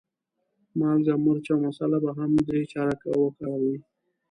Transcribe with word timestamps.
مالګه، 0.79 1.15
مرچ 1.23 1.45
او 1.51 1.57
مساله 1.67 1.97
به 2.03 2.11
هم 2.17 2.31
درې 2.47 2.61
چارکه 2.71 3.09
وکاروې. 3.19 3.75